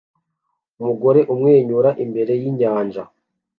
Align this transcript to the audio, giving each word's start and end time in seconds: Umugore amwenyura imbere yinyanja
Umugore 0.81 1.19
amwenyura 1.31 1.89
imbere 2.03 2.33
yinyanja 2.41 3.03